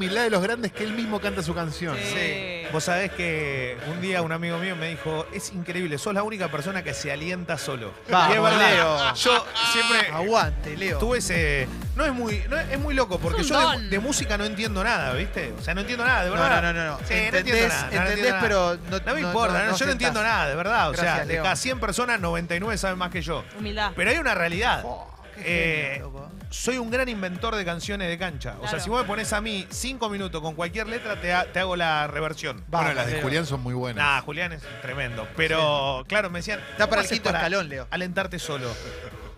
humildad 0.00 0.22
de 0.22 0.30
los 0.30 0.42
grandes 0.42 0.72
que 0.72 0.82
él 0.82 0.94
mismo 0.94 1.20
canta 1.20 1.42
su 1.42 1.54
canción. 1.54 1.94
Sí. 2.02 2.62
Vos 2.72 2.84
sabés 2.84 3.10
que 3.12 3.76
un 3.92 4.00
día 4.00 4.22
un 4.22 4.32
amigo 4.32 4.56
mío 4.56 4.74
me 4.74 4.88
dijo, 4.88 5.26
es 5.34 5.52
increíble, 5.52 5.98
sos 5.98 6.14
la 6.14 6.22
única 6.22 6.48
persona 6.50 6.82
que 6.82 6.94
se 6.94 7.12
alienta 7.12 7.58
solo. 7.58 7.92
Vamos, 8.08 8.34
y 8.34 8.38
es 8.38 8.42
verdad, 8.42 8.70
Leo. 8.70 9.14
yo 9.14 9.46
siempre 9.72 10.08
Aguante, 10.10 10.76
Leo. 10.76 10.98
tuve 10.98 11.18
ese... 11.18 11.68
No 11.96 12.06
es 12.06 12.14
muy, 12.14 12.42
no 12.48 12.58
es, 12.58 12.78
muy 12.78 12.94
loco, 12.94 13.18
porque 13.18 13.42
yo 13.42 13.78
de, 13.78 13.98
música 13.98 14.38
no 14.38 14.46
entiendo 14.46 14.82
nada, 14.82 15.12
¿viste? 15.12 15.52
O 15.58 15.62
sea, 15.62 15.74
no 15.74 15.82
entiendo 15.82 16.06
nada, 16.06 16.24
de 16.24 16.30
verdad. 16.30 16.62
no, 16.62 16.72
no, 16.72 16.84
no. 16.86 16.98
Sí, 17.00 17.04
no 17.10 17.16
entiendo 17.38 17.38
entendés, 17.38 17.68
nada, 17.68 17.88
entendés, 17.90 18.28
nada. 18.30 18.40
pero 18.40 18.78
no, 18.90 19.00
No 19.04 19.14
me 19.14 19.20
importa, 19.20 19.66
no, 19.66 19.76
yo 19.76 19.84
no 19.86 19.92
entiendo 19.92 20.22
nada, 20.22 20.48
de 20.48 20.54
verdad. 20.54 20.88
O 20.90 20.94
sea, 20.94 21.18
de 21.26 21.34
Leo. 21.34 21.42
cada 21.42 21.56
100 21.56 21.78
personas, 21.78 22.18
99 22.20 22.78
saben 22.78 22.96
más 22.96 23.10
que 23.10 23.20
yo. 23.20 23.44
Humildad. 23.58 23.92
Pero 23.94 24.10
hay 24.10 24.16
una 24.16 24.34
realidad. 24.34 24.82
Oh, 24.86 25.10
qué 25.36 25.42
Eh, 25.44 25.92
genio. 25.96 26.19
Soy 26.50 26.78
un 26.78 26.90
gran 26.90 27.08
inventor 27.08 27.54
de 27.54 27.64
canciones 27.64 28.08
de 28.08 28.18
cancha. 28.18 28.56
O 28.58 28.62
sea, 28.62 28.70
Claro. 28.70 28.84
si 28.84 28.90
vos 28.90 29.00
me 29.02 29.06
pones 29.06 29.32
a 29.32 29.40
mí 29.40 29.66
5 29.70 30.08
minutos 30.10 30.40
con 30.42 30.54
cualquier 30.56 30.88
letra, 30.88 31.20
te, 31.20 31.32
ha- 31.32 31.44
te 31.50 31.60
hago 31.60 31.76
la 31.76 32.08
reversión. 32.08 32.62
Vamos, 32.68 32.88
bueno, 32.88 33.00
las 33.00 33.10
de. 33.12 33.22
Julián 33.22 33.46
son 33.46 33.60
muy 33.62 33.72
buenas. 33.74 34.04
Nah, 34.04 34.20
Julián 34.22 34.52
es 34.52 34.62
tremendo. 34.82 35.28
Pero, 35.36 36.04
claro, 36.08 36.28
me 36.28 36.40
decían. 36.40 36.58
Está 36.58 36.74
¿cómo 36.84 36.90
para 36.90 37.00
el 37.02 37.06
haces 37.06 37.18
quinto 37.20 37.30
escalón, 37.30 37.68
Leo. 37.68 37.86
Alentarte 37.90 38.38
solo. 38.40 38.68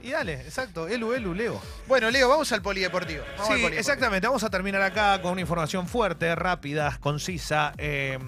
Y 0.03 0.11
dale, 0.11 0.41
exacto. 0.41 0.89
Elu, 0.89 1.13
elu, 1.13 1.33
Leo. 1.35 1.61
Bueno, 1.87 2.11
Leo, 2.11 2.29
vamos 2.29 2.51
al 2.51 2.61
polideportivo. 2.63 3.21
Vamos 3.23 3.39
al 3.41 3.45
Sí, 3.45 3.49
polideportivo. 3.51 3.79
exactamente. 3.81 4.27
Vamos 4.27 4.43
a 4.43 4.51
terminar 4.51 4.83
acá 4.83 5.21
con 5.23 5.33
una 5.33 5.41
información 5.43 5.87
fuerte, 5.87 6.35
rápida, 6.35 6.97
concisa. 7.01 7.73
eh, 7.79 8.19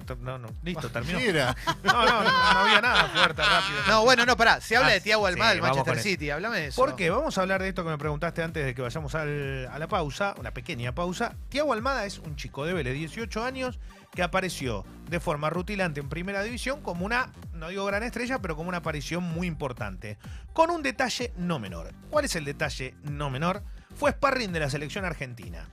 no, 0.00 0.16
no, 0.16 0.38
no, 0.38 0.48
listo, 0.62 0.88
terminó. 0.92 1.18
Era. 1.18 1.56
No, 1.82 1.92
no, 2.04 2.22
no, 2.22 2.30
no 2.54 2.58
había 2.60 2.80
nada 2.80 3.08
fuerte, 3.08 3.42
rápido. 3.42 3.78
No, 3.88 4.02
bueno, 4.04 4.24
no, 4.26 4.36
pará. 4.36 4.60
Se 4.60 4.76
habla 4.76 4.88
Ah, 4.88 4.92
de 4.92 5.00
Thiago 5.00 5.26
Almada 5.26 5.50
sí, 5.52 5.56
del 5.56 5.62
Manchester. 5.62 5.98
City. 6.00 6.30
Háblame 6.30 6.58
de 6.60 6.66
eso. 6.68 6.80
¿Por 6.80 6.96
qué? 6.96 7.10
Vamos 7.10 7.36
a 7.38 7.40
hablar 7.42 7.62
de 7.62 7.68
esto 7.68 7.84
que 7.84 7.90
me 7.90 7.98
preguntaste 7.98 8.42
antes 8.42 8.64
de 8.64 8.74
que 8.74 8.82
vayamos 8.82 9.14
al- 9.14 9.68
a 9.72 9.78
la 9.78 9.88
pausa, 9.88 10.34
una 10.38 10.50
pequeña 10.52 10.94
pausa. 10.94 11.34
Tiago 11.48 11.72
Almada 11.72 12.04
es 12.06 12.18
un 12.18 12.36
chico 12.36 12.64
de 12.66 12.72
Vélez, 12.72 12.94
18 12.94 13.44
años, 13.44 13.78
que 14.14 14.22
apareció 14.22 14.84
de 15.08 15.18
forma 15.20 15.50
rutilante 15.50 16.00
en 16.00 16.08
primera 16.08 16.42
división 16.42 16.80
como 16.82 17.04
una, 17.04 17.32
no 17.52 17.68
digo 17.68 17.84
gran 17.84 18.02
estrella, 18.04 18.38
pero 18.40 18.56
como 18.56 18.68
una 18.68 18.78
aparición 18.78 19.24
muy 19.24 19.46
importante. 19.46 20.18
Con 20.52 20.70
un 20.70 20.82
detalle 20.82 21.32
no 21.36 21.58
menor. 21.58 21.90
¿Cuál 22.10 22.24
es 22.26 22.36
el 22.36 22.44
detalle 22.44 22.94
no 23.02 23.28
menor? 23.30 23.62
Fue 23.96 24.12
sparring 24.12 24.52
de 24.52 24.60
la 24.60 24.70
selección 24.70 25.04
argentina. 25.04 25.68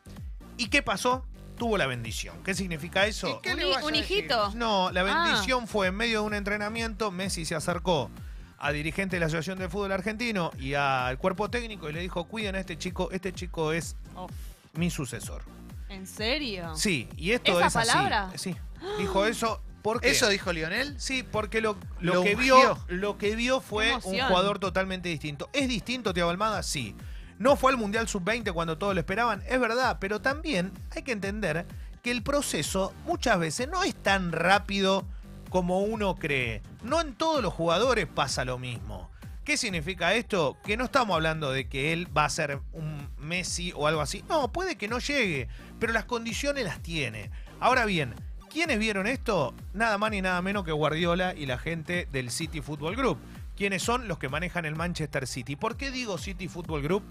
¿Y 0.57 0.67
qué 0.67 0.81
pasó? 0.81 1.25
Tuvo 1.61 1.77
la 1.77 1.85
bendición. 1.85 2.41
¿Qué 2.43 2.55
significa 2.55 3.05
eso? 3.05 3.37
¿Y 3.37 3.41
qué 3.43 3.51
Un, 3.53 3.59
le 3.59 3.67
hi- 3.67 3.71
vas 3.71 3.83
a 3.83 3.85
un 3.85 3.93
decir? 3.93 4.17
hijito. 4.17 4.51
No, 4.55 4.89
la 4.89 5.01
Ah. 5.01 5.03
bendición 5.27 5.67
fue 5.67 5.85
en 5.89 5.95
medio 5.95 6.21
de 6.21 6.25
un 6.25 6.33
entrenamiento. 6.33 7.11
Messi 7.11 7.45
se 7.45 7.53
acercó 7.53 8.09
a 8.57 8.71
dirigente 8.71 9.17
de 9.17 9.19
la 9.19 9.27
Asociación 9.27 9.59
de 9.59 9.69
Fútbol 9.69 9.91
Argentino 9.91 10.49
y 10.57 10.73
al 10.73 11.19
cuerpo 11.19 11.51
técnico 11.51 11.87
y 11.87 11.93
le 11.93 11.99
dijo: 11.99 12.23
Cuiden 12.23 12.55
a 12.55 12.59
este 12.59 12.79
chico, 12.79 13.09
este 13.11 13.31
chico 13.31 13.73
es 13.73 13.95
Oh, 14.15 14.27
mi 14.73 14.89
sucesor. 14.89 15.43
¿En 15.89 16.07
serio? 16.07 16.75
Sí, 16.75 17.07
y 17.15 17.29
esto 17.33 17.51
¿Esa 17.59 17.67
es 17.67 17.75
así. 17.75 17.87
palabra? 17.89 18.31
Sí, 18.37 18.55
dijo 18.97 19.23
eso. 19.27 19.61
¿Por 19.83 20.01
qué? 20.01 20.09
¿Eso 20.09 20.29
dijo 20.29 20.51
Lionel? 20.51 20.99
Sí, 20.99 21.21
porque 21.21 21.61
lo, 21.61 21.77
lo 21.99 22.15
Lo 22.15 22.23
que 22.23 22.33
ungió. 22.35 22.55
vio, 22.57 22.85
lo 22.87 23.17
que 23.19 23.35
vio 23.35 23.59
Qué 23.61 23.65
fue 23.67 23.85
un 23.89 23.91
emoción. 24.01 24.27
jugador 24.29 24.57
totalmente 24.57 25.09
distinto. 25.09 25.47
¿Es 25.53 25.67
distinto 25.67 26.11
Thiago 26.11 26.31
Almada? 26.31 26.63
Sí. 26.63 26.95
No 27.41 27.55
fue 27.55 27.71
al 27.71 27.77
Mundial 27.79 28.07
Sub-20 28.07 28.53
cuando 28.53 28.77
todos 28.77 28.93
lo 28.93 28.99
esperaban, 28.99 29.41
es 29.49 29.59
verdad, 29.59 29.97
pero 29.99 30.21
también 30.21 30.71
hay 30.95 31.01
que 31.01 31.11
entender 31.11 31.65
que 32.03 32.11
el 32.11 32.21
proceso 32.21 32.93
muchas 33.03 33.39
veces 33.39 33.67
no 33.67 33.83
es 33.83 33.95
tan 33.95 34.31
rápido 34.31 35.07
como 35.49 35.79
uno 35.79 36.13
cree. 36.17 36.61
No 36.83 37.01
en 37.01 37.15
todos 37.15 37.41
los 37.41 37.51
jugadores 37.51 38.05
pasa 38.05 38.45
lo 38.45 38.59
mismo. 38.59 39.09
¿Qué 39.43 39.57
significa 39.57 40.13
esto? 40.13 40.55
Que 40.63 40.77
no 40.77 40.83
estamos 40.83 41.15
hablando 41.15 41.51
de 41.51 41.67
que 41.67 41.93
él 41.93 42.15
va 42.15 42.25
a 42.25 42.29
ser 42.29 42.59
un 42.73 43.09
Messi 43.17 43.73
o 43.75 43.87
algo 43.87 44.01
así. 44.01 44.23
No, 44.29 44.51
puede 44.51 44.75
que 44.75 44.87
no 44.87 44.99
llegue, 44.99 45.47
pero 45.79 45.93
las 45.93 46.05
condiciones 46.05 46.63
las 46.63 46.83
tiene. 46.83 47.31
Ahora 47.59 47.85
bien, 47.85 48.13
¿quiénes 48.51 48.77
vieron 48.77 49.07
esto? 49.07 49.55
Nada 49.73 49.97
más 49.97 50.11
ni 50.11 50.21
nada 50.21 50.43
menos 50.43 50.63
que 50.63 50.73
Guardiola 50.73 51.33
y 51.33 51.47
la 51.47 51.57
gente 51.57 52.07
del 52.11 52.29
City 52.29 52.61
Football 52.61 52.95
Group. 52.95 53.17
¿Quiénes 53.55 53.83
son 53.83 54.07
los 54.07 54.17
que 54.17 54.29
manejan 54.29 54.65
el 54.65 54.75
Manchester 54.75 55.27
City? 55.27 55.55
¿Por 55.55 55.77
qué 55.77 55.91
digo 55.91 56.17
City 56.17 56.47
Football 56.47 56.81
Group? 56.81 57.03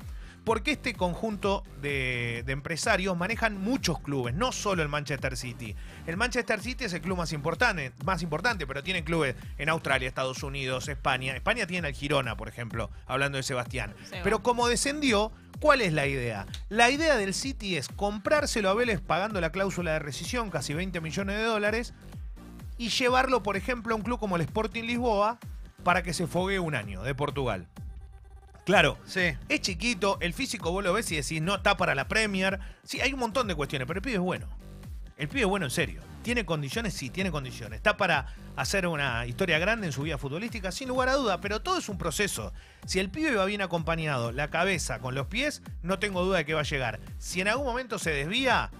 Porque 0.44 0.72
este 0.72 0.94
conjunto 0.94 1.62
de, 1.82 2.42
de 2.46 2.52
empresarios 2.52 3.16
manejan 3.16 3.60
muchos 3.60 4.00
clubes, 4.00 4.34
no 4.34 4.52
solo 4.52 4.82
el 4.82 4.88
Manchester 4.88 5.36
City. 5.36 5.76
El 6.06 6.16
Manchester 6.16 6.60
City 6.60 6.84
es 6.84 6.94
el 6.94 7.02
club 7.02 7.18
más 7.18 7.34
importante, 7.34 7.92
más 8.04 8.22
importante, 8.22 8.66
pero 8.66 8.82
tiene 8.82 9.04
clubes 9.04 9.36
en 9.58 9.68
Australia, 9.68 10.08
Estados 10.08 10.42
Unidos, 10.42 10.88
España. 10.88 11.36
España 11.36 11.66
tiene 11.66 11.88
al 11.88 11.94
Girona, 11.94 12.36
por 12.38 12.48
ejemplo, 12.48 12.90
hablando 13.06 13.36
de 13.36 13.42
Sebastián. 13.42 13.94
Pero 14.24 14.42
como 14.42 14.66
descendió, 14.66 15.30
¿cuál 15.60 15.82
es 15.82 15.92
la 15.92 16.06
idea? 16.06 16.46
La 16.70 16.90
idea 16.90 17.16
del 17.16 17.34
City 17.34 17.76
es 17.76 17.88
comprárselo 17.88 18.70
a 18.70 18.74
Vélez 18.74 19.02
pagando 19.02 19.42
la 19.42 19.52
cláusula 19.52 19.92
de 19.92 19.98
rescisión, 19.98 20.48
casi 20.48 20.72
20 20.72 21.02
millones 21.02 21.36
de 21.36 21.44
dólares, 21.44 21.92
y 22.78 22.88
llevarlo, 22.88 23.42
por 23.42 23.58
ejemplo, 23.58 23.94
a 23.94 23.96
un 23.98 24.02
club 24.02 24.18
como 24.18 24.36
el 24.36 24.42
Sporting 24.42 24.84
Lisboa 24.84 25.38
para 25.84 26.02
que 26.02 26.12
se 26.14 26.26
fogue 26.26 26.58
un 26.58 26.74
año 26.74 27.02
de 27.02 27.14
Portugal. 27.14 27.66
Claro, 28.64 28.98
Sí. 29.04 29.32
es 29.48 29.60
chiquito, 29.62 30.18
el 30.20 30.32
físico 30.34 30.70
vos 30.70 30.84
lo 30.84 30.92
ves 30.92 31.10
y 31.10 31.16
decís, 31.16 31.40
no 31.42 31.56
está 31.56 31.76
para 31.76 31.94
la 31.94 32.08
Premier. 32.08 32.60
Sí, 32.84 33.00
hay 33.00 33.12
un 33.12 33.20
montón 33.20 33.48
de 33.48 33.54
cuestiones, 33.54 33.86
pero 33.86 33.98
el 33.98 34.02
pibe 34.02 34.16
es 34.16 34.20
bueno. 34.20 34.46
El 35.16 35.28
pibe 35.28 35.40
es 35.42 35.46
bueno 35.48 35.66
en 35.66 35.70
serio. 35.70 36.02
¿Tiene 36.22 36.44
condiciones? 36.44 36.92
Sí, 36.94 37.08
tiene 37.10 37.30
condiciones. 37.30 37.78
Está 37.78 37.96
para 37.96 38.26
hacer 38.56 38.86
una 38.86 39.26
historia 39.26 39.58
grande 39.58 39.86
en 39.86 39.92
su 39.92 40.02
vida 40.02 40.18
futbolística, 40.18 40.70
sin 40.70 40.88
lugar 40.88 41.08
a 41.08 41.14
duda, 41.14 41.40
pero 41.40 41.60
todo 41.62 41.78
es 41.78 41.88
un 41.88 41.96
proceso. 41.98 42.52
Si 42.84 42.98
el 43.00 43.10
pibe 43.10 43.34
va 43.34 43.46
bien 43.46 43.62
acompañado, 43.62 44.30
la 44.30 44.50
cabeza 44.50 44.98
con 44.98 45.14
los 45.14 45.26
pies, 45.26 45.62
no 45.82 45.98
tengo 45.98 46.22
duda 46.22 46.38
de 46.38 46.44
que 46.44 46.54
va 46.54 46.60
a 46.60 46.64
llegar. 46.64 47.00
Si 47.18 47.40
en 47.40 47.48
algún 47.48 47.64
momento 47.66 47.98
se 47.98 48.10
desvía, 48.10 48.70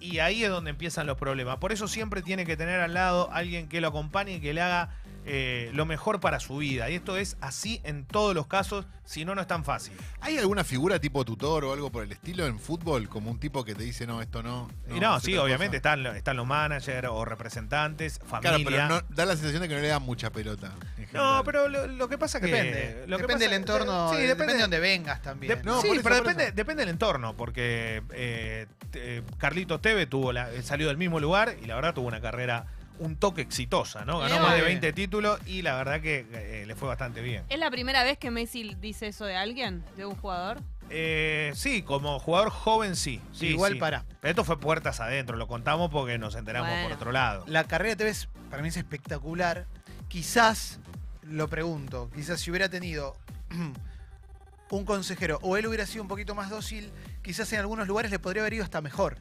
y 0.00 0.20
ahí 0.20 0.44
es 0.44 0.50
donde 0.50 0.70
empiezan 0.70 1.06
los 1.06 1.18
problemas. 1.18 1.58
Por 1.58 1.72
eso 1.72 1.88
siempre 1.88 2.22
tiene 2.22 2.46
que 2.46 2.56
tener 2.56 2.80
al 2.80 2.94
lado 2.94 3.28
alguien 3.32 3.68
que 3.68 3.80
lo 3.80 3.88
acompañe 3.88 4.34
y 4.36 4.40
que 4.40 4.54
le 4.54 4.62
haga 4.62 4.90
eh, 5.28 5.70
lo 5.74 5.86
mejor 5.86 6.20
para 6.20 6.40
su 6.40 6.56
vida. 6.58 6.88
Y 6.90 6.94
esto 6.94 7.16
es 7.16 7.36
así 7.40 7.80
en 7.84 8.04
todos 8.04 8.34
los 8.34 8.46
casos, 8.46 8.86
si 9.04 9.24
no, 9.24 9.34
no 9.34 9.40
es 9.40 9.46
tan 9.46 9.64
fácil. 9.64 9.94
¿Hay 10.20 10.36
alguna 10.38 10.64
figura 10.64 10.98
tipo 10.98 11.24
tutor 11.24 11.64
o 11.64 11.72
algo 11.72 11.90
por 11.90 12.02
el 12.04 12.12
estilo 12.12 12.46
en 12.46 12.58
fútbol? 12.58 13.08
Como 13.08 13.30
un 13.30 13.38
tipo 13.38 13.64
que 13.64 13.74
te 13.74 13.82
dice, 13.82 14.06
no, 14.06 14.20
esto 14.22 14.42
no. 14.42 14.68
y 14.94 15.00
no, 15.00 15.20
sí, 15.20 15.36
obviamente 15.36 15.80
cosa"? 15.80 15.94
están, 15.94 16.16
están 16.16 16.36
los 16.36 16.46
managers 16.46 17.08
o 17.10 17.24
representantes, 17.24 18.20
familia. 18.26 18.58
Claro, 18.58 18.64
pero 18.64 18.88
no, 18.88 19.14
da 19.14 19.24
la 19.26 19.34
sensación 19.34 19.62
de 19.62 19.68
que 19.68 19.74
no 19.74 19.80
le 19.80 19.88
dan 19.88 20.02
mucha 20.02 20.30
pelota. 20.30 20.72
No, 21.12 21.42
pero 21.44 21.68
lo, 21.68 21.86
lo 21.86 22.08
que 22.08 22.18
pasa 22.18 22.40
que. 22.40 22.46
Depende. 22.46 23.04
lo 23.06 23.16
que 23.16 23.22
depende 23.22 23.44
del 23.46 23.54
entorno. 23.54 24.10
Sí, 24.10 24.16
depende, 24.16 24.28
depende, 24.28 24.54
de 24.54 24.60
donde 24.60 24.80
vengas 24.80 25.22
también. 25.22 25.56
de- 25.58 25.64
No, 25.64 25.80
sí, 25.80 25.88
eso, 25.88 26.00
pero 26.02 26.16
depende, 26.16 26.52
depende 26.52 26.82
del 26.82 26.90
entorno, 26.90 27.36
porque 27.36 28.02
eh, 28.12 28.66
eh, 28.92 29.22
Carlitos 29.38 29.80
Teve 29.80 30.06
tuvo 30.06 30.32
la, 30.32 30.50
salió 30.62 30.88
del 30.88 30.96
mismo 30.96 31.20
lugar 31.20 31.56
y 31.62 31.66
la 31.66 31.74
verdad 31.76 31.94
tuvo 31.94 32.08
una 32.08 32.20
carrera 32.20 32.66
un 33.00 33.16
toque 33.16 33.42
exitosa, 33.42 34.04
¿no? 34.04 34.18
Ganó 34.18 34.40
más 34.40 34.52
de 34.54 34.60
Sí. 34.60 34.64
20 34.66 34.92
títulos 34.92 35.40
y 35.46 35.62
la 35.62 35.76
verdad 35.76 36.00
que 36.00 36.26
eh, 36.32 36.64
le 36.66 36.74
fue 36.74 36.88
bastante 36.88 37.20
bien. 37.22 37.44
¿Es 37.48 37.58
la 37.58 37.70
primera 37.70 38.02
vez 38.02 38.18
que 38.18 38.30
Messi 38.30 38.74
dice 38.80 39.08
eso 39.08 39.24
de 39.24 39.36
alguien? 39.36 39.84
¿De 39.96 40.04
un 40.06 40.14
jugador? 40.16 40.60
Eh, 40.90 41.52
sí, 41.54 41.82
como 41.82 42.18
jugador 42.18 42.50
joven 42.50 42.96
sí. 42.96 43.20
sí 43.32 43.48
Igual 43.48 43.74
sí. 43.74 43.78
para. 43.78 44.04
Pero 44.20 44.30
esto 44.30 44.44
fue 44.44 44.58
puertas 44.58 45.00
adentro, 45.00 45.36
lo 45.36 45.46
contamos 45.46 45.90
porque 45.90 46.18
nos 46.18 46.34
enteramos 46.34 46.68
Bueno. 46.70 46.84
por 46.88 46.92
otro 46.96 47.12
lado. 47.12 47.44
La 47.46 47.64
carrera 47.64 47.90
de 47.90 47.96
TV 47.96 48.10
es- 48.10 48.28
para 48.50 48.62
mí 48.62 48.68
es 48.68 48.76
espectacular. 48.76 49.66
Quizás, 50.08 50.80
lo 51.22 51.48
pregunto, 51.48 52.10
quizás 52.14 52.40
si 52.40 52.50
hubiera 52.50 52.68
tenido 52.70 53.16
un 54.70 54.84
consejero 54.84 55.38
o 55.42 55.56
él 55.56 55.66
hubiera 55.66 55.86
sido 55.86 56.02
un 56.02 56.08
poquito 56.08 56.34
más 56.34 56.50
dócil, 56.50 56.90
quizás 57.22 57.52
en 57.52 57.60
algunos 57.60 57.86
lugares 57.86 58.10
le 58.10 58.18
podría 58.18 58.42
haber 58.42 58.54
ido 58.54 58.64
hasta 58.64 58.80
mejor. 58.80 59.16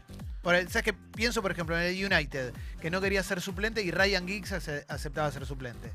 Por 0.48 0.56
el- 0.56 0.70
¿Sabes 0.70 0.86
qué? 0.86 0.94
Pienso, 0.94 1.42
por 1.42 1.52
ejemplo, 1.52 1.78
en 1.78 1.84
el 1.94 2.06
United, 2.06 2.54
que 2.80 2.90
no 2.90 3.02
quería 3.02 3.22
ser 3.22 3.42
suplente 3.42 3.82
y 3.82 3.92
Ryan 3.92 4.26
Giggs 4.26 4.54
ace- 4.54 4.86
aceptaba 4.88 5.30
ser 5.30 5.46
suplente. 5.46 5.92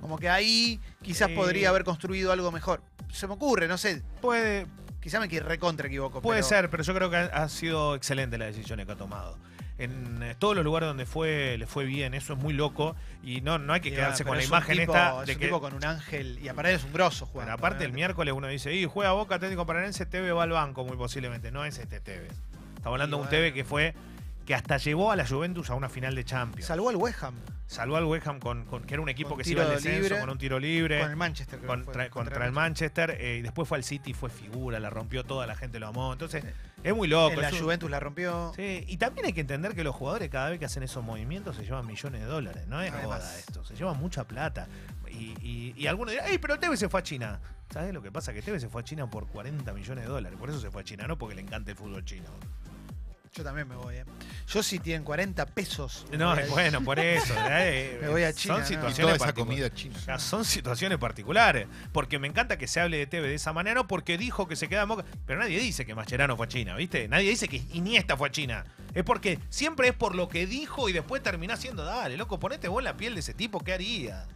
Como 0.00 0.18
que 0.18 0.28
ahí 0.28 0.80
quizás 1.02 1.30
Eh. 1.30 1.34
podría 1.36 1.68
haber 1.68 1.84
construido 1.84 2.32
algo 2.32 2.50
mejor. 2.50 2.82
Se 3.12 3.28
me 3.28 3.34
ocurre, 3.34 3.68
no 3.68 3.78
sé. 3.78 4.02
Puede, 4.20 4.66
Quizás 5.00 5.20
me 5.20 5.28
equi- 5.28 5.40
recontra 5.40 5.86
equivoco. 5.86 6.20
Puede 6.20 6.40
pero- 6.40 6.48
ser, 6.48 6.68
pero 6.68 6.82
yo 6.82 6.94
creo 6.96 7.10
que 7.10 7.16
ha, 7.16 7.24
ha 7.26 7.48
sido 7.48 7.94
excelente 7.94 8.36
las 8.38 8.48
decisiones 8.48 8.86
que 8.86 8.92
ha 8.92 8.96
tomado. 8.96 9.38
En 9.78 10.20
eh, 10.20 10.34
todos 10.36 10.56
los 10.56 10.64
lugares 10.64 10.88
donde 10.88 11.06
fue, 11.06 11.56
le 11.56 11.68
fue 11.68 11.84
bien, 11.84 12.12
eso 12.14 12.32
es 12.32 12.40
muy 12.40 12.54
loco. 12.54 12.96
Y 13.22 13.40
no, 13.40 13.60
no 13.60 13.72
hay 13.72 13.80
que 13.82 13.92
quedarse 13.92 14.24
con 14.24 14.32
la 14.36 14.38
pero 14.38 14.46
es 14.46 14.50
un 14.50 14.56
imagen 14.56 14.78
tipo- 14.78 14.92
esta 14.96 15.20
es 15.20 15.26
de 15.28 15.32
un 15.34 15.38
que. 15.38 15.44
tipo 15.46 15.60
con 15.60 15.74
un 15.74 15.84
ángel 15.84 16.40
y 16.42 16.48
aparte 16.48 16.74
es 16.74 16.82
un 16.82 16.92
grosso 16.92 17.26
Pero 17.26 17.32
jugando. 17.34 17.52
aparte 17.54 17.84
el 17.84 17.90
¿eh? 17.90 17.94
miércoles 17.94 18.34
uno 18.36 18.48
dice, 18.48 18.74
y 18.74 18.84
juega 18.86 19.12
Boca 19.12 19.36
Atlético 19.36 19.64
Paranaense, 19.64 20.06
Teve 20.06 20.32
va 20.32 20.42
al 20.42 20.50
banco, 20.50 20.84
muy 20.84 20.96
posiblemente. 20.96 21.52
No 21.52 21.64
es 21.64 21.78
este 21.78 22.00
Tevez. 22.00 22.32
Estamos 22.86 22.94
hablando 23.00 23.16
un 23.16 23.22
bueno. 23.24 23.30
Teve 23.30 23.52
que 23.52 23.64
fue 23.64 23.94
que 24.46 24.54
hasta 24.54 24.76
llevó 24.76 25.10
a 25.10 25.16
la 25.16 25.26
Juventus 25.26 25.70
a 25.70 25.74
una 25.74 25.88
final 25.88 26.14
de 26.14 26.24
Champions. 26.24 26.66
Salvó 26.68 26.88
al 26.88 26.94
West 26.94 27.20
Ham 27.24 27.34
Salvó 27.66 27.96
al 27.96 28.04
West 28.04 28.28
Ham 28.28 28.38
con, 28.38 28.64
con- 28.64 28.84
que 28.84 28.94
era 28.94 29.02
un 29.02 29.08
equipo 29.08 29.30
Con 29.30 29.38
que 29.38 29.44
se 29.44 29.50
iba 29.50 29.64
al 29.64 29.70
descenso 29.70 30.02
libre. 30.02 30.20
con 30.20 30.30
un 30.30 30.38
tiro 30.38 30.60
libre. 30.60 31.00
con 31.00 31.10
el 31.10 31.16
Manchester. 31.16 31.58
creo 31.58 31.68
contra, 31.68 31.92
fue, 31.94 32.10
contra 32.10 32.46
el 32.46 32.52
Manchester 32.52 33.16
eh, 33.18 33.38
y 33.38 33.42
después 33.42 33.68
fue 33.68 33.76
al 33.78 33.82
City 33.82 34.14
fue 34.14 34.30
figura 34.30 34.78
la 34.78 34.88
rompió 34.88 35.24
toda 35.24 35.48
la 35.48 35.56
gente 35.56 35.80
lo 35.80 35.88
amó 35.88 36.12
entonces 36.12 36.44
es 36.84 36.94
muy 36.94 37.08
loco 37.08 37.32
En 37.34 37.40
la 37.40 37.48
un- 37.48 37.58
Juventus 37.58 37.90
la 37.90 37.98
rompió. 37.98 38.52
Sí, 38.54 38.84
y 38.86 38.96
también 38.98 39.26
hay 39.26 39.32
que 39.32 39.40
entender 39.40 39.74
que 39.74 39.82
los 39.82 39.96
jugadores 39.96 40.30
cada 40.30 40.50
vez 40.50 40.60
que 40.60 40.66
hacen 40.66 40.84
esos 40.84 41.02
movimientos 41.02 41.56
se 41.56 41.64
llevan 41.64 41.84
millones 41.84 42.20
de 42.20 42.26
dólares, 42.28 42.68
no 42.68 42.80
es 42.80 42.92
Además. 42.92 43.18
joda 43.24 43.38
esto, 43.40 43.64
se 43.64 43.74
llevan 43.74 43.98
mucha 43.98 44.22
plata. 44.22 44.68
Y, 45.10 45.34
y, 45.42 45.74
y 45.76 45.86
algunos 45.88 46.12
dirán, 46.12 46.28
¡ey, 46.28 46.38
pero 46.38 46.56
Tevez 46.60 46.78
se 46.78 46.88
fue 46.88 47.00
a 47.00 47.02
China! 47.02 47.40
¿Sabes 47.70 47.92
lo 47.92 48.00
que 48.00 48.12
pasa? 48.12 48.32
Que 48.32 48.42
Tevez 48.42 48.62
se 48.62 48.68
fue 48.68 48.82
a 48.82 48.84
China 48.84 49.10
por 49.10 49.26
40 49.26 49.72
millones 49.72 50.04
de 50.04 50.08
dólares, 50.10 50.38
por 50.38 50.48
eso 50.50 50.60
se 50.60 50.70
fue 50.70 50.82
a 50.82 50.84
China, 50.84 51.08
no 51.08 51.18
porque 51.18 51.34
le 51.34 51.40
encanta 51.40 51.72
el 51.72 51.76
fútbol 51.76 52.04
chino. 52.04 52.28
Yo 53.36 53.44
también 53.44 53.68
me 53.68 53.76
voy, 53.76 53.96
¿eh? 53.96 54.04
Yo 54.48 54.62
si 54.62 54.78
tienen 54.78 55.04
40 55.04 55.44
pesos. 55.46 56.06
No, 56.16 56.34
bueno, 56.48 56.82
por 56.82 56.98
eso. 56.98 57.34
eh, 57.50 57.98
Me 58.00 58.08
voy 58.08 58.22
a 58.22 58.32
China, 58.32 58.54
Son 58.54 58.60
¿no? 58.62 58.64
Y 58.64 58.68
situaciones 58.68 58.96
toda 58.98 59.16
esa 59.16 59.24
particulares. 59.26 59.70
comida 59.70 59.74
china. 59.74 59.98
Ya, 60.06 60.18
son 60.18 60.44
situaciones 60.44 60.98
particulares. 60.98 61.66
Porque 61.92 62.18
me 62.18 62.28
encanta 62.28 62.56
que 62.56 62.66
se 62.66 62.80
hable 62.80 62.96
de 62.96 63.06
TV 63.06 63.28
de 63.28 63.34
esa 63.34 63.52
manera, 63.52 63.74
no 63.74 63.86
porque 63.86 64.16
dijo 64.16 64.48
que 64.48 64.56
se 64.56 64.68
queda 64.68 64.82
en 64.82 64.88
Boca. 64.88 65.04
Pero 65.26 65.38
nadie 65.40 65.58
dice 65.60 65.84
que 65.84 65.94
Mascherano 65.94 66.36
fue 66.36 66.46
a 66.46 66.48
China, 66.48 66.76
¿viste? 66.76 67.08
Nadie 67.08 67.28
dice 67.28 67.46
que 67.48 67.62
Iniesta 67.74 68.16
fue 68.16 68.28
a 68.28 68.30
China. 68.30 68.64
Es 68.94 69.04
porque 69.04 69.38
siempre 69.50 69.88
es 69.88 69.94
por 69.94 70.14
lo 70.14 70.28
que 70.30 70.46
dijo 70.46 70.88
y 70.88 70.92
después 70.94 71.22
termina 71.22 71.56
siendo, 71.56 71.84
dale, 71.84 72.16
loco, 72.16 72.38
ponete 72.40 72.68
vos 72.68 72.78
en 72.80 72.84
la 72.84 72.96
piel 72.96 73.12
de 73.14 73.20
ese 73.20 73.34
tipo, 73.34 73.60
¿qué 73.60 73.74
haría? 73.74 74.26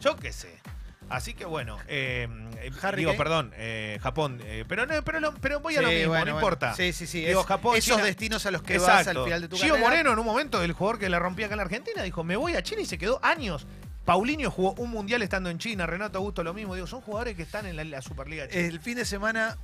Yo 0.00 0.14
qué 0.14 0.32
sé. 0.32 0.60
Así 1.08 1.34
que 1.34 1.44
bueno, 1.44 1.78
eh, 1.86 2.26
eh, 2.58 2.70
Harry 2.82 2.98
digo, 3.02 3.10
Kane. 3.12 3.18
perdón, 3.18 3.52
eh, 3.56 3.98
Japón, 4.02 4.40
eh, 4.44 4.64
pero 4.66 4.86
no, 4.86 5.02
pero, 5.04 5.20
lo- 5.20 5.34
pero 5.34 5.60
voy 5.60 5.74
a 5.76 5.78
Sí, 5.78 5.84
lo 5.84 5.90
mismo, 5.90 6.08
bueno, 6.08 6.24
no 6.26 6.32
bueno. 6.32 6.38
importa. 6.46 6.74
Sí, 6.74 6.92
sí, 6.92 7.06
sí. 7.06 7.24
Digo, 7.24 7.42
es- 7.42 7.46
Japón, 7.46 7.76
esos 7.76 7.94
China- 7.96 8.04
destinos 8.06 8.44
a 8.46 8.50
los 8.50 8.62
que 8.62 8.78
vas 8.78 9.06
al 9.06 9.22
final 9.24 9.40
de 9.42 9.48
tu 9.48 9.56
Gio 9.56 9.68
carrera. 9.74 9.84
Moreno, 9.88 10.12
en 10.12 10.18
un 10.18 10.26
momento, 10.26 10.62
el 10.64 10.72
jugador 10.72 10.98
que 10.98 11.08
la 11.08 11.18
rompía 11.20 11.46
acá 11.46 11.54
en 11.54 11.58
la 11.58 11.62
Argentina, 11.62 12.02
dijo: 12.02 12.24
Me 12.24 12.34
voy 12.36 12.54
a 12.56 12.62
China 12.62 12.80
y 12.82 12.86
se 12.86 12.98
quedó 12.98 13.20
años. 13.24 13.66
Paulinho 14.04 14.50
jugó 14.50 14.72
un 14.82 14.90
mundial 14.90 15.22
estando 15.22 15.48
en 15.50 15.58
China, 15.58 15.86
Renato 15.86 16.18
Augusto 16.18 16.42
lo 16.44 16.54
mismo. 16.54 16.74
Digo, 16.74 16.86
son 16.88 17.00
jugadores 17.00 17.36
que 17.36 17.42
están 17.42 17.66
en 17.66 17.76
la, 17.76 17.84
la 17.84 18.02
Superliga 18.02 18.48
China. 18.48 18.64
El 18.66 18.80
fin 18.80 18.96
de 18.96 19.04
semana 19.04 19.58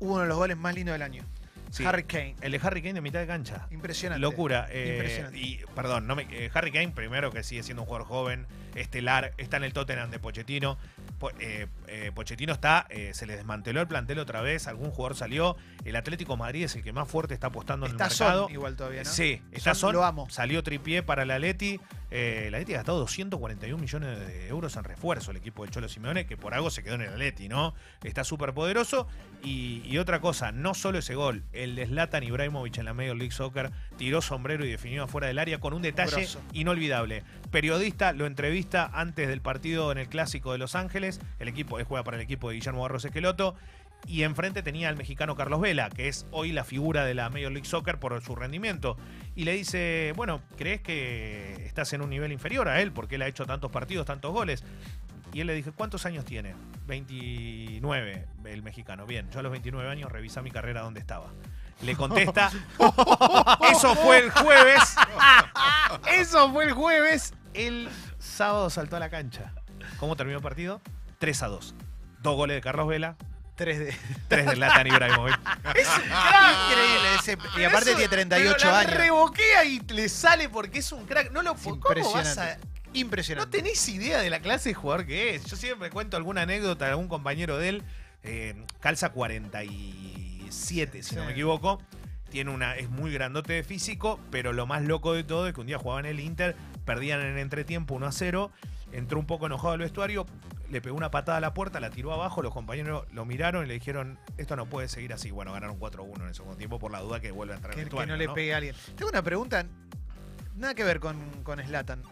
hubo 0.00 0.14
uno 0.14 0.22
de 0.22 0.28
los 0.28 0.36
goles 0.36 0.56
más 0.56 0.74
lindos 0.74 0.92
del 0.94 1.02
año. 1.02 1.24
Sí. 1.70 1.84
Harry 1.86 2.02
Kane. 2.04 2.36
El 2.40 2.52
de 2.52 2.60
Harry 2.62 2.82
Kane 2.82 2.94
de 2.94 3.00
mitad 3.00 3.20
de 3.20 3.26
cancha. 3.26 3.66
Impresionante. 3.70 4.20
Locura. 4.20 4.66
eh, 4.70 4.94
Impresionante. 4.96 5.38
Y, 5.38 5.60
perdón, 5.74 6.06
no 6.06 6.16
me, 6.16 6.22
eh, 6.30 6.50
Harry 6.52 6.72
Kane, 6.72 6.88
primero 6.90 7.30
que 7.30 7.42
sigue 7.44 7.62
siendo 7.62 7.82
un 7.82 7.86
jugador 7.86 8.08
joven, 8.08 8.46
estelar, 8.74 9.32
está 9.38 9.56
en 9.56 9.64
el 9.64 9.72
Tottenham 9.72 10.10
de 10.10 10.18
Pochettino. 10.18 10.78
Po- 11.18 11.30
eh, 11.38 11.66
Pochettino 12.14 12.52
está, 12.52 12.86
se 13.12 13.26
le 13.26 13.36
desmanteló 13.36 13.80
el 13.80 13.86
plantel 13.88 14.18
otra 14.18 14.40
vez, 14.42 14.66
algún 14.66 14.90
jugador 14.90 15.16
salió. 15.16 15.56
El 15.84 15.96
Atlético 15.96 16.36
Madrid 16.36 16.64
es 16.64 16.76
el 16.76 16.82
que 16.82 16.92
más 16.92 17.08
fuerte 17.08 17.34
está 17.34 17.48
apostando 17.48 17.86
en 17.86 17.92
Está 17.92 18.04
el 18.04 18.10
mercado. 18.10 18.42
Son 18.44 18.52
igual 18.52 18.76
todavía, 18.76 19.02
¿no? 19.04 19.10
Sí, 19.10 19.42
está 19.52 19.74
Son, 19.74 19.80
Son, 19.80 19.94
lo 19.94 20.04
amo. 20.04 20.28
Salió 20.30 20.62
Tripié 20.62 21.02
para 21.02 21.24
la 21.24 21.38
Leti. 21.38 21.80
Eh, 22.10 22.48
la 22.50 22.58
Leti 22.58 22.74
ha 22.74 22.78
gastado 22.78 22.98
241 22.98 23.80
millones 23.80 24.18
de 24.18 24.48
euros 24.48 24.76
en 24.76 24.84
refuerzo 24.84 25.30
el 25.30 25.36
equipo 25.36 25.62
del 25.62 25.70
Cholo 25.70 25.88
Simeone, 25.88 26.26
que 26.26 26.36
por 26.36 26.54
algo 26.54 26.70
se 26.70 26.82
quedó 26.82 26.96
en 26.96 27.02
el 27.02 27.18
Leti, 27.18 27.48
¿no? 27.48 27.74
Está 28.02 28.24
súper 28.24 28.52
poderoso. 28.52 29.06
Y, 29.42 29.82
y 29.84 29.98
otra 29.98 30.20
cosa, 30.20 30.52
no 30.52 30.74
solo 30.74 30.98
ese 30.98 31.14
gol, 31.14 31.44
el 31.52 31.76
de 31.76 31.86
Zlatan 31.86 32.22
Ibrahimovic 32.22 32.78
en 32.78 32.84
la 32.84 32.94
Major 32.94 33.16
League 33.16 33.32
Soccer 33.32 33.70
tiró 33.96 34.20
sombrero 34.20 34.64
y 34.64 34.70
definió 34.70 35.04
afuera 35.04 35.28
del 35.28 35.38
área 35.38 35.58
con 35.58 35.72
un 35.72 35.82
detalle 35.82 36.16
Grosso. 36.16 36.40
inolvidable. 36.52 37.22
Periodista 37.50 38.12
lo 38.12 38.26
entrevista 38.26 38.90
antes 38.92 39.28
del 39.28 39.40
partido 39.40 39.92
en 39.92 39.98
el 39.98 40.08
Clásico 40.08 40.52
de 40.52 40.58
Los 40.58 40.74
Ángeles. 40.74 41.20
El 41.38 41.48
equipo 41.48 41.78
él 41.78 41.84
juega 41.84 42.04
para 42.04 42.16
el 42.16 42.22
equipo 42.22 42.48
de 42.48 42.56
Guillermo 42.56 42.82
Barros 42.82 43.04
Esqueloto. 43.04 43.54
Y 44.06 44.22
enfrente 44.22 44.62
tenía 44.62 44.88
al 44.88 44.96
mexicano 44.96 45.36
Carlos 45.36 45.60
Vela, 45.60 45.90
que 45.90 46.08
es 46.08 46.26
hoy 46.30 46.52
la 46.52 46.64
figura 46.64 47.04
de 47.04 47.14
la 47.14 47.28
Major 47.28 47.52
League 47.52 47.68
Soccer 47.68 47.98
por 47.98 48.20
su 48.22 48.34
rendimiento. 48.34 48.96
Y 49.36 49.44
le 49.44 49.52
dice, 49.52 50.12
bueno, 50.16 50.40
¿crees 50.56 50.80
que 50.80 51.66
estás 51.66 51.92
en 51.92 51.99
un 52.02 52.10
nivel 52.10 52.32
inferior 52.32 52.68
a 52.68 52.80
él? 52.80 52.92
Porque 52.92 53.16
él 53.16 53.22
ha 53.22 53.28
hecho 53.28 53.46
tantos 53.46 53.70
partidos, 53.70 54.06
tantos 54.06 54.32
goles. 54.32 54.64
Y 55.32 55.40
él 55.40 55.46
le 55.46 55.54
dije, 55.54 55.70
¿cuántos 55.72 56.06
años 56.06 56.24
tiene? 56.24 56.54
29, 56.86 58.26
el 58.46 58.62
mexicano. 58.62 59.06
Bien, 59.06 59.28
yo 59.30 59.40
a 59.40 59.42
los 59.42 59.52
29 59.52 59.88
años 59.88 60.10
revisa 60.10 60.42
mi 60.42 60.50
carrera 60.50 60.80
donde 60.82 61.00
estaba. 61.00 61.28
Le 61.82 61.96
contesta, 61.96 62.50
eso 63.72 63.94
fue 63.94 64.18
el 64.18 64.30
jueves. 64.30 64.96
Eso 66.12 66.50
fue 66.52 66.64
el 66.64 66.72
jueves. 66.72 67.34
El 67.52 67.88
sábado 68.18 68.70
saltó 68.70 68.96
a 68.96 69.00
la 69.00 69.10
cancha. 69.10 69.52
¿Cómo 69.98 70.14
terminó 70.14 70.38
el 70.38 70.42
partido? 70.42 70.80
3 71.18 71.42
a 71.42 71.48
2. 71.48 71.74
Dos 72.22 72.36
goles 72.36 72.56
de 72.56 72.60
Carlos 72.60 72.86
Vela, 72.86 73.16
3D. 73.60 73.94
tres 74.28 74.46
de 74.46 74.56
Latan 74.56 74.86
Ibrahimovic. 74.86 75.38
Increíble. 75.68 77.14
ese- 77.18 77.38
y 77.60 77.64
aparte 77.64 77.90
Eso- 77.90 77.98
tiene 77.98 78.08
38 78.08 78.56
pero 78.58 78.70
la 78.72 78.78
años. 78.80 78.94
Reboquea 78.94 79.64
y 79.64 79.80
le 79.80 80.08
sale 80.08 80.48
porque 80.48 80.78
es 80.80 80.90
un 80.92 81.04
crack. 81.06 81.30
No 81.32 81.42
lo 81.42 81.52
Es 81.52 81.62
¿Cómo 81.62 82.12
vas 82.12 82.38
a.? 82.38 82.56
impresionante. 82.92 83.46
No 83.58 83.64
tenés 83.64 83.88
idea 83.88 84.18
de 84.20 84.30
la 84.30 84.40
clase 84.40 84.70
de 84.70 84.74
jugador 84.74 85.06
que 85.06 85.34
es. 85.34 85.44
Yo 85.44 85.56
siempre 85.56 85.90
cuento 85.90 86.16
alguna 86.16 86.42
anécdota 86.42 86.86
de 86.86 86.90
algún 86.92 87.08
compañero 87.08 87.56
de 87.58 87.68
él. 87.68 87.82
eh, 88.22 88.54
calza 88.80 89.08
47, 89.10 91.02
si 91.02 91.14
no 91.14 91.22
Sí. 91.22 91.26
me 91.26 91.32
equivoco. 91.32 91.80
Tiene 92.30 92.50
una, 92.52 92.76
es 92.76 92.88
muy 92.90 93.12
grandote 93.12 93.54
de 93.54 93.64
físico, 93.64 94.20
pero 94.30 94.52
lo 94.52 94.66
más 94.66 94.82
loco 94.82 95.14
de 95.14 95.24
todo 95.24 95.48
es 95.48 95.54
que 95.54 95.60
un 95.60 95.66
día 95.66 95.78
jugaban 95.78 96.04
en 96.06 96.12
el 96.12 96.20
Inter, 96.20 96.54
perdían 96.84 97.20
en 97.20 97.26
el 97.28 97.38
entretiempo 97.38 97.94
1 97.94 98.06
a 98.06 98.12
0. 98.12 98.50
Entró 98.92 99.18
un 99.18 99.26
poco 99.26 99.46
enojado 99.46 99.72
al 99.72 99.80
vestuario, 99.80 100.26
le 100.70 100.80
pegó 100.80 100.96
una 100.96 101.10
patada 101.10 101.38
a 101.38 101.40
la 101.40 101.52
puerta, 101.52 101.80
la 101.80 101.90
tiró 101.90 102.12
abajo. 102.12 102.42
Los 102.42 102.52
compañeros 102.52 103.06
lo 103.12 103.24
miraron 103.24 103.64
y 103.64 103.68
le 103.68 103.74
dijeron: 103.74 104.18
Esto 104.38 104.56
no 104.56 104.66
puede 104.66 104.88
seguir 104.88 105.12
así. 105.12 105.30
Bueno, 105.30 105.52
ganaron 105.52 105.78
4-1 105.78 106.20
en 106.22 106.28
el 106.28 106.34
segundo 106.34 106.56
tiempo 106.56 106.78
por 106.78 106.92
la 106.92 107.00
duda 107.00 107.20
que 107.20 107.30
vuelva 107.30 107.54
a 107.54 107.56
entrar 107.56 107.74
que, 107.74 107.82
al 107.82 107.88
que 107.88 108.06
no 108.06 108.16
le 108.16 108.28
pegue 108.28 108.54
a 108.54 108.58
alguien. 108.58 108.74
Tengo 108.96 109.10
una 109.10 109.22
pregunta, 109.22 109.66
nada 110.56 110.74
que 110.74 110.84
ver 110.84 111.00
con, 111.00 111.42
con 111.42 111.58
Zlatan. 111.60 112.02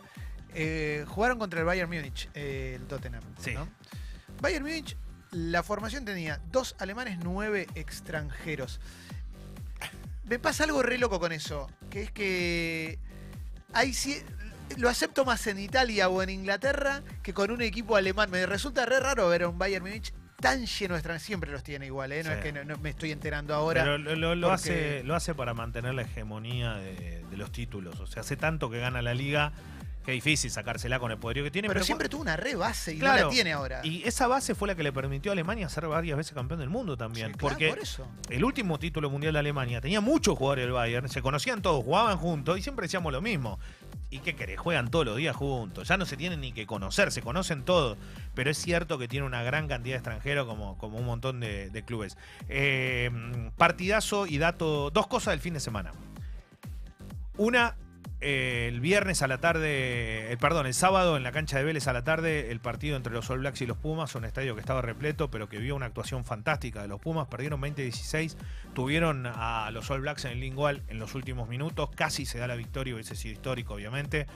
Eh, 0.55 1.05
jugaron 1.07 1.39
contra 1.39 1.61
el 1.61 1.67
Bayern 1.67 1.89
Múnich, 1.91 2.29
eh, 2.35 2.75
el 2.77 2.87
Tottenham. 2.87 3.23
Sí. 3.39 3.55
¿no? 3.55 3.69
Bayern 4.41 4.65
Múnich, 4.65 4.97
la 5.31 5.63
formación 5.63 6.05
tenía 6.05 6.41
dos 6.51 6.75
alemanes, 6.79 7.19
nueve 7.23 7.67
extranjeros. 7.75 8.81
Me 10.25 10.39
pasa 10.39 10.65
algo 10.65 10.83
re 10.83 10.99
loco 10.99 11.21
con 11.21 11.33
eso, 11.33 11.71
que 11.91 12.03
es 12.03 12.11
que 12.11 12.99
hay 13.73 13.95
lo 14.77 14.89
acepto 14.89 15.25
más 15.25 15.47
en 15.47 15.59
Italia 15.59 16.09
o 16.09 16.23
en 16.23 16.31
Inglaterra 16.31 17.03
que 17.23 17.33
con 17.35 17.51
un 17.51 17.63
equipo 17.63 17.97
alemán. 17.97 18.31
Me 18.31 18.45
resulta 18.47 18.87
re 18.87 19.01
raro 19.01 19.29
ver 19.29 19.45
a 19.45 19.49
un 19.49 19.59
Bayern 19.59 19.85
Múnich 19.85 20.13
tan 20.41 20.67
lleno 20.67 20.95
de 20.95 20.99
extranjeros. 21.01 21.23
Siempre 21.27 21.51
los 21.51 21.63
tiene 21.63 21.87
igual, 21.87 22.13
¿eh? 22.13 22.23
No 22.23 22.31
Sí. 22.31 22.37
es 22.39 22.43
que 22.45 22.53
no, 22.53 22.65
no 22.65 22.79
me 22.79 22.91
estoy 22.91 23.11
enterando 23.13 23.55
ahora. 23.55 23.83
Pero 23.83 23.99
lo, 23.99 24.15
lo- 24.15 24.35
lo 24.35 24.49
porque- 24.51 24.55
hace, 24.55 25.03
lo 25.05 25.15
hace 25.17 25.35
para 25.35 25.55
mantener 25.55 25.95
la 25.95 26.03
hegemonía 26.03 26.75
de, 26.75 27.25
de 27.29 27.37
los 27.37 27.51
títulos. 27.51 27.99
O 28.01 28.07
sea, 28.07 28.21
hace 28.21 28.37
tanto 28.37 28.71
que 28.71 28.79
gana 28.79 29.03
la 29.03 29.15
liga 29.15 29.53
que 30.05 30.13
es 30.17 30.25
difícil 30.25 30.51
sacársela 30.51 30.99
con 31.01 31.11
el 31.11 31.19
poderío 31.19 31.45
que 31.45 31.51
tiene. 31.51 31.69
Pero, 31.69 31.79
Pero, 31.81 31.85
siempre 31.85 32.09
tuvo 32.09 32.23
una 32.23 32.35
re 32.37 32.55
base 32.55 32.95
y 32.95 32.97
no 32.99 33.07
la 33.15 33.29
tiene 33.29 33.53
ahora. 33.53 33.81
Y 33.85 34.05
esa 34.09 34.27
base 34.27 34.55
fue 34.55 34.67
la 34.69 34.75
que 34.75 34.83
le 34.83 34.91
permitió 34.91 35.31
a 35.31 35.35
Alemania 35.35 35.69
ser 35.69 35.87
varias 35.87 36.17
veces 36.17 36.33
campeón 36.33 36.61
del 36.61 36.71
mundo 36.71 36.97
también. 36.97 37.27
Sí, 37.33 37.33
claro, 37.35 37.55
porque 37.55 37.69
por 37.69 37.79
eso. 37.81 38.09
el 38.31 38.43
último 38.43 38.79
título 38.79 39.11
mundial 39.11 39.35
de 39.35 39.41
Alemania 39.41 39.83
tenía 39.83 40.01
muchos 40.01 40.39
jugadores 40.39 40.65
del 40.65 40.73
Bayern, 40.73 41.11
se 41.11 41.21
conocían 41.21 41.61
todos, 41.61 41.85
jugaban 41.85 42.17
juntos 42.17 42.59
y 42.59 42.63
siempre 42.63 42.85
decíamos 42.85 43.13
lo 43.13 43.21
mismo. 43.21 43.59
¿Y 44.11 44.21
qué 44.21 44.35
querés? 44.35 44.59
Juegan 44.59 44.91
todos 44.91 45.05
los 45.05 45.17
días 45.19 45.37
juntos. 45.37 45.89
Ya 45.89 45.99
no 45.99 46.07
se 46.07 46.17
tienen 46.17 46.41
ni 46.41 46.53
que 46.53 46.67
conocer, 46.67 47.13
se 47.13 47.21
conocen 47.21 47.63
todos. 47.65 47.99
Pero 48.35 48.51
es 48.51 48.57
cierto 48.57 48.99
que 48.99 49.07
tiene 49.07 49.27
una 49.27 49.43
gran 49.43 49.69
cantidad 49.69 49.95
de 49.95 49.99
extranjeros 49.99 50.47
como, 50.47 50.79
como 50.79 50.99
un 50.99 51.05
montón 51.05 51.41
de, 51.41 51.83
clubes. 51.87 52.17
Eh, 52.49 53.11
partidazo 53.57 54.27
y 54.27 54.39
dato. 54.39 54.91
Dos 54.91 55.07
cosas 55.07 55.33
del 55.33 55.41
fin 55.41 55.55
de 55.55 55.61
semana. 55.61 55.93
Una, 57.37 57.77
eh, 58.21 58.67
el 58.69 58.81
viernes 58.81 59.23
a 59.23 59.29
la 59.29 59.39
tarde, 59.39 60.33
el, 60.33 60.39
perdón, 60.39 60.67
el 60.67 60.75
sábado 60.75 61.17
en 61.17 61.23
la 61.23 61.33
cancha 61.33 61.59
de 61.59 61.65
Vélez 61.65 61.87
a 61.87 61.93
la 61.93 62.05
tarde, 62.05 62.51
el 62.51 62.61
partido 62.61 62.97
entre 62.97 63.13
los 63.13 63.31
All 63.31 63.41
Blacks 63.41 63.61
y 63.63 63.67
los 63.67 63.79
Pumas, 63.79 64.15
un 64.15 64.25
estadio 64.25 64.55
que 64.55 64.61
estaba 64.61 64.83
repleto, 64.83 65.31
pero 65.31 65.49
que 65.49 65.59
vio 65.59 65.77
una 65.77 65.87
actuación 65.87 66.25
fantástica 66.25 66.83
de 66.83 66.89
los 66.89 67.01
Pumas, 67.01 67.29
perdieron 67.29 67.61
20-16, 67.61 68.37
tuvieron 68.75 69.27
a 69.27 69.71
los 69.73 69.91
All 69.91 70.01
Blacks 70.01 70.25
en 70.25 70.33
el 70.33 70.41
lingual 70.41 70.83
en 70.89 70.99
los 70.99 71.15
últimos 71.15 71.49
minutos, 71.49 71.91
casi 71.95 72.27
se 72.27 72.39
da 72.39 72.47
la 72.47 72.57
victoria, 72.57 72.95
hubiese 72.95 73.15
sido 73.15 73.35
histórico 73.35 73.75
obviamente, 73.75 74.27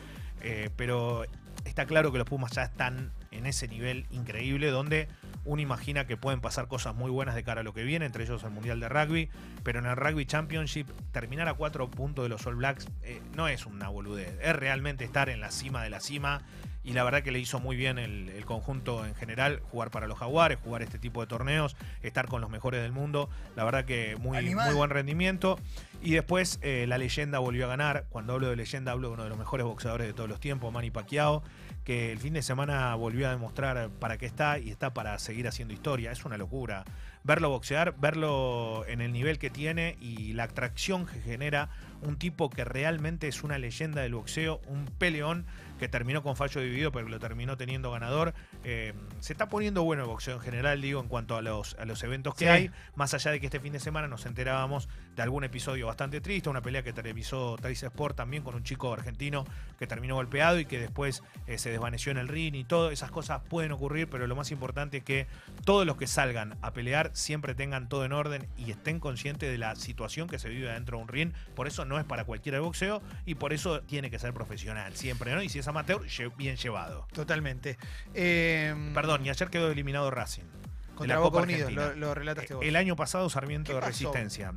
eh, 0.42 0.70
pero 0.76 1.24
está 1.64 1.87
claro 1.87 2.12
que 2.12 2.19
los 2.19 2.28
Pumas 2.28 2.52
ya 2.52 2.62
están 2.64 3.12
en 3.31 3.47
ese 3.47 3.69
nivel 3.69 4.07
increíble 4.11 4.71
donde 4.71 5.09
uno 5.45 5.61
imagina 5.61 6.07
que 6.07 6.16
pueden 6.16 6.40
pasar 6.40 6.69
cosas 6.69 6.95
muy 6.95 7.11
buenas 7.11 7.35
de 7.35 7.42
cara 7.42 7.62
a 7.62 7.64
lo 7.64 7.75
que 7.75 7.83
viene, 7.83 8.07
entre 8.07 8.25
ellos 8.25 8.45
el 8.45 8.50
Mundial 8.50 8.81
de 8.81 8.88
Rugby, 8.88 9.28
pero 9.62 9.81
en 9.81 9.87
el 9.87 9.97
Rugby 9.97 10.26
Championship 10.26 10.88
terminar 11.11 11.49
a 11.49 11.54
cuatro 11.54 11.90
puntos 11.90 12.25
de 12.25 12.28
los 12.28 12.47
All 12.47 12.57
Blacks 12.57 12.87
eh, 13.02 13.21
no 13.35 13.49
es 13.49 13.66
una 13.66 13.88
boludez, 13.88 14.38
es 14.42 14.54
realmente 14.54 15.04
estar 15.04 15.28
en 15.28 15.40
la 15.40 15.50
cima 15.50 15.83
de 15.83 15.90
la 15.90 16.00
cima 16.00 16.42
y 16.85 16.95
la 16.95 17.04
verdad 17.04 17.23
que 17.23 17.31
le 17.31 17.38
hizo 17.38 17.61
muy 17.61 17.76
bien 17.76 17.99
el, 17.99 18.28
el 18.28 18.45
conjunto 18.45 19.07
en 19.07 19.14
general, 19.14 19.61
jugar 19.71 19.90
para 19.90 20.09
los 20.09 20.19
Jaguares, 20.19 20.59
jugar 20.62 20.83
este 20.83 20.99
tipo 20.99 21.21
de 21.21 21.26
torneos, 21.26 21.76
estar 22.02 22.26
con 22.26 22.40
los 22.40 22.50
mejores 22.50 22.83
del 22.83 22.92
mundo, 22.92 23.31
la 23.54 23.64
verdad 23.64 23.85
que 23.85 24.16
muy, 24.16 24.37
Animal. 24.37 24.66
muy 24.66 24.75
buen 24.76 24.90
rendimiento. 24.90 25.59
Y 26.02 26.14
después 26.14 26.59
eh, 26.62 26.85
la 26.88 26.99
leyenda 26.99 27.38
volvió 27.38 27.66
a 27.66 27.68
ganar. 27.68 28.06
Cuando 28.11 28.32
hablo 28.32 28.49
de 28.49 28.56
leyenda, 28.56 28.90
hablo 28.92 29.09
de 29.09 29.14
uno 29.14 29.23
de 29.23 29.28
los 29.28 29.38
mejores 29.38 29.64
boxeadores 29.64 30.06
de 30.09 30.12
todos 30.12 30.28
los 30.28 30.40
tiempos, 30.40 30.73
Manny 30.73 30.90
Pacquiao, 30.90 31.42
que 31.85 32.11
el 32.11 32.18
fin 32.18 32.32
de 32.35 32.42
semana 32.42 32.94
volvió 32.97 33.28
a 33.28 33.30
demostrar 33.30 33.88
para 34.00 34.18
qué 34.18 34.26
está 34.26 34.59
y 34.59 34.71
está 34.71 34.92
para 34.92 35.18
seguir 35.21 35.47
haciendo 35.47 35.73
historia. 35.75 36.11
Es 36.11 36.25
una 36.25 36.37
locura. 36.37 36.85
Verlo 37.25 37.50
boxear, 37.50 37.94
verlo 38.00 38.85
en 38.88 39.00
el 39.00 39.12
nivel 39.12 39.38
que 39.38 39.49
tiene 39.49 39.97
y 40.00 40.32
la 40.32 40.44
atracción 40.44 41.06
que 41.06 41.21
genera 41.21 41.68
un 42.00 42.16
tipo 42.16 42.50
que 42.50 42.64
realmente 42.64 43.28
es 43.28 43.44
una 43.44 43.59
leyenda 43.59 44.02
del 44.02 44.14
boxeo, 44.14 44.61
un 44.66 44.87
peleón 44.87 45.47
que 45.78 45.88
terminó 45.88 46.25
con 46.25 46.35
fallo 46.37 46.61
dividido, 46.61 46.90
pero 46.90 47.09
lo 47.09 47.21
terminó 47.21 47.56
teniendo 47.56 47.92
ganador. 47.92 48.35
Eh, 48.64 48.92
se 49.21 49.32
está 49.35 49.49
poniendo 49.49 49.85
bueno 49.85 50.02
el 50.02 50.09
boxeo 50.09 50.35
en 50.35 50.40
general, 50.40 50.80
digo, 50.80 51.00
en 51.00 51.06
cuanto 51.06 51.37
a 51.37 51.42
los, 51.42 51.76
a 51.78 51.85
los 51.85 52.02
eventos 52.02 52.35
que 52.35 52.44
Sí. 52.47 52.50
hay. 52.50 52.71
Más 52.97 53.14
allá 53.14 53.30
de 53.30 53.38
que 53.38 53.47
este 53.47 53.61
fin 53.61 53.73
de 53.73 53.80
semana 53.80 54.09
nos 54.09 54.26
enterábamos 54.26 54.88
de 55.14 55.23
algún 55.23 55.44
episodio 55.44 55.87
bastante 55.92 56.22
triste, 56.22 56.49
una 56.49 56.62
pelea 56.62 56.82
que 56.82 56.94
televisó 56.94 57.56
Trace 57.61 57.84
Sport 57.87 58.16
también 58.16 58.42
con 58.42 58.54
un 58.54 58.64
chico 58.64 58.92
argentino 58.94 59.44
que 59.78 59.87
terminó 59.87 60.14
golpeado 60.14 60.58
y 60.58 60.64
que 60.64 60.80
después 60.80 61.22
eh, 61.46 61.58
se 61.58 61.70
desvaneció 61.70 62.11
en 62.12 62.16
el 62.16 62.28
ring 62.28 62.54
y 62.54 62.64
todo. 62.64 62.90
Esas 62.90 63.11
cosas 63.11 63.42
pueden 63.46 63.72
ocurrir, 63.72 64.08
pero 64.08 64.26
lo 64.26 64.34
más 64.34 64.50
importante 64.52 64.99
es 64.99 65.04
que 65.04 65.26
todos 65.66 65.84
los 65.84 65.96
que 65.99 66.06
salgan 66.06 66.56
a 66.62 66.72
pelear 66.72 67.11
siempre 67.12 67.54
tengan 67.54 67.90
todo 67.90 68.06
en 68.06 68.12
orden 68.12 68.49
y 68.56 68.70
estén 68.70 69.00
conscientes 69.00 69.50
de 69.50 69.58
la 69.58 69.76
situación 69.76 70.28
que 70.28 70.38
se 70.38 70.49
vive 70.49 70.72
dentro 70.72 70.96
de 70.96 71.02
un 71.02 71.08
ring. 71.08 71.32
Por 71.54 71.66
eso 71.66 71.84
no 71.84 71.99
es 71.99 72.06
para 72.06 72.25
cualquiera 72.25 72.56
el 72.56 72.64
boxeo 72.64 73.02
y 73.26 73.34
por 73.34 73.52
eso 73.52 73.82
tiene 73.82 74.11
que 74.11 74.18
ser 74.18 74.32
profesional 74.32 74.96
siempre, 74.96 75.34
¿no? 75.34 75.42
Y 75.42 75.50
si 75.50 75.58
es 75.58 75.68
amateur, 75.68 76.00
bien 76.38 76.56
llevado. 76.56 77.06
Totalmente. 77.12 77.76
Eh, 78.14 78.75
Perdón, 78.94 79.26
y 79.26 79.28
ayer 79.28 79.50
quedó 79.50 79.70
eliminado 79.70 80.11
Racing. 80.11 80.44
de 80.44 80.94
Contra 80.94 81.16
la 81.16 81.20
Boca 81.20 81.32
Copa 81.40 81.42
Unidos, 81.44 81.70
lo, 81.72 81.94
lo 81.96 82.14
relataste 82.14 82.54
vos. 82.54 82.64
El 82.64 82.76
año 82.76 82.96
pasado 82.96 83.28
Sarmiento 83.28 83.72
¿Qué 83.72 83.75
de? 83.75 83.80
Resistencia. 83.80 84.54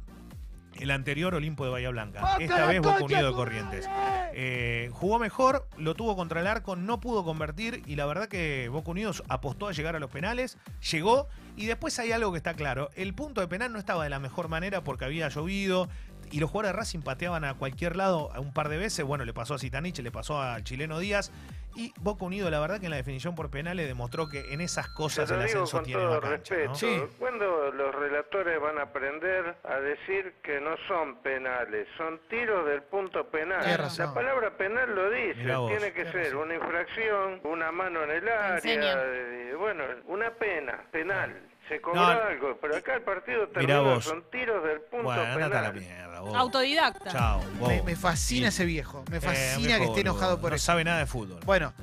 El 0.80 0.92
anterior 0.92 1.34
Olimpo 1.36 1.66
de 1.66 1.72
Bahía 1.72 1.90
Blanca. 1.90 2.38
Esta 2.40 2.66
vez 2.66 2.82
Boca 2.82 3.04
Unido 3.04 3.28
de 3.28 3.34
Corrientes. 3.34 3.90
Eh, 4.34 4.90
jugó 4.92 5.20
mejor, 5.20 5.68
lo 5.78 5.96
tuvo 5.96 6.16
contra 6.16 6.42
el 6.42 6.48
arco, 6.48 6.76
no 6.76 7.00
pudo 7.00 7.24
convertir 7.24 7.82
y 7.86 7.96
la 7.96 8.06
verdad 8.06 8.28
que 8.28 8.68
Boca 8.70 8.92
Unidos 8.92 9.24
apostó 9.30 9.68
a 9.68 9.72
llegar 9.72 9.96
a 9.96 10.00
los 10.00 10.10
penales, 10.10 10.58
llegó 10.92 11.28
y 11.56 11.68
después 11.68 11.98
hay 12.00 12.12
algo 12.12 12.32
que 12.32 12.38
está 12.38 12.54
claro. 12.54 12.90
El 12.96 13.14
punto 13.14 13.40
de 13.42 13.48
penal 13.48 13.72
no 13.72 13.80
estaba 13.80 14.04
de 14.04 14.10
la 14.10 14.20
mejor 14.20 14.50
manera 14.50 14.84
porque 14.84 15.06
había 15.06 15.30
llovido 15.30 15.88
y 16.36 16.40
los 16.42 16.50
jugadores 16.52 16.74
de 16.74 16.80
Racing 16.80 17.00
pateaban 17.00 17.46
a 17.46 17.54
cualquier 17.54 17.96
lado 17.96 18.30
un 18.38 18.52
par 18.52 18.68
de 18.68 18.78
veces. 18.78 19.06
Bueno, 19.06 19.24
le 19.24 19.34
pasó 19.34 19.54
a 19.54 19.58
Zitanich, 19.58 20.00
le 20.00 20.12
pasó 20.12 20.42
al 20.42 20.66
chileno 20.66 21.00
Díaz. 21.00 21.32
Y 21.78 21.94
Boca 22.02 22.26
Unido, 22.26 22.50
la 22.50 22.60
verdad 22.60 22.78
que 22.82 22.88
en 22.88 22.90
la 22.92 22.98
definición 22.98 23.36
por 23.36 23.50
penales 23.50 23.88
demostró 23.88 24.28
que 24.28 24.54
en 24.54 24.60
esas 24.60 24.90
cosas 24.90 25.32
el 25.32 25.42
ascenso 25.42 25.82
tiene 25.82 26.02
todo 26.02 26.20
cancha. 26.20 26.56
respeto. 26.56 26.70
¿no? 26.70 26.76
Sí. 26.76 27.04
¿Cuándo 27.20 27.72
los 27.72 27.96
relatores 27.96 28.60
van 28.62 28.80
a 28.80 28.82
aprender 28.82 29.56
a 29.64 29.76
decir 29.80 30.34
que 30.44 30.60
no 30.60 30.76
son 30.90 31.22
penales? 31.22 31.88
Son 31.98 32.20
tiros 32.30 32.66
del 32.68 32.84
punto 32.84 33.30
penal. 33.30 33.64
La 33.98 34.14
palabra 34.14 34.58
penal 34.58 34.94
lo 34.94 35.10
dice. 35.12 35.56
Vos. 35.56 35.72
Tiene 35.72 35.94
que 35.94 36.04
ser 36.12 36.24
razón. 36.34 36.38
una 36.40 36.56
infracción, 36.56 37.40
una 37.46 37.72
mano 37.72 38.04
en 38.04 38.12
el 38.12 38.28
área. 38.28 38.60
eh, 39.06 39.54
bueno, 39.58 39.84
una 40.08 40.32
pena, 40.32 40.84
penal. 40.92 41.34
Se 41.68 41.82
cobró 41.82 42.00
No, 42.00 42.08
algo, 42.08 42.58
pero 42.62 42.78
acá 42.78 42.94
el 42.96 43.02
partido 43.02 43.48
vos. 43.96 44.04
son 44.06 44.24
tiros 44.30 44.64
del 44.64 44.82
punto 44.82 45.06
Bueno, 45.06 45.22
andate 45.24 45.58
a 45.58 45.62
la 45.62 45.74
penal. 45.74 45.74
mierda. 45.90 46.20
vos. 46.22 46.36
Autodidacta. 46.36 47.12
Chao. 47.12 47.42
vos. 47.60 47.70
me, 47.70 47.82
me 47.82 47.96
fascina 47.96 48.50
ese 48.50 48.66
viejo. 48.66 49.04
Me 49.10 49.18
Eh, 49.18 49.22
fascina 49.22 49.80
que 49.80 49.86
esté 49.86 50.02
enojado 50.02 50.32
boludo. 50.34 50.42
por 50.42 50.50
no 50.52 50.56
eso. 50.58 50.66
sabe 50.66 50.84
nada 50.84 51.00
de 51.00 51.06
fútbol. 51.08 51.40
Bueno, 51.44 51.74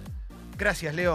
gracias, 0.57 0.95
Leo. 0.95 1.11